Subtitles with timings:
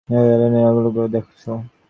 [0.09, 1.41] এখন ঐ অ্যালিয়েনগুলোকে দেখছ?